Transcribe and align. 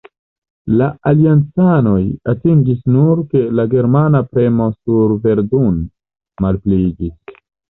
La 0.79 0.85
aliancanoj 1.11 1.99
atingis 2.33 2.81
nur, 2.95 3.21
ke 3.35 3.43
la 3.59 3.67
germana 3.75 4.23
premo 4.33 4.71
sur 4.79 5.15
Verdun 5.27 5.79
malpliiĝis. 6.47 7.41